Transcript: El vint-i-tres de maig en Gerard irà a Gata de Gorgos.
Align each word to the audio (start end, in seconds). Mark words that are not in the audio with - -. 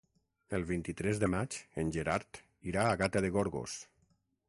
El 0.59 0.63
vint-i-tres 0.69 1.19
de 1.25 1.29
maig 1.35 1.59
en 1.83 1.93
Gerard 1.99 2.43
irà 2.73 2.89
a 2.95 2.99
Gata 3.05 3.27
de 3.27 3.35
Gorgos. 3.39 3.81